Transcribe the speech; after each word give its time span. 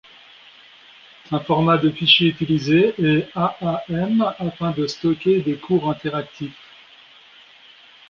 Un 1.29 1.39
format 1.41 1.77
de 1.77 1.91
fichier 1.91 2.29
utilisé 2.29 2.95
est 2.97 3.29
Aam 3.35 4.33
afin 4.39 4.71
de 4.71 4.87
stocker 4.87 5.43
des 5.43 5.57
cours 5.57 5.91
interactifs. 5.91 6.57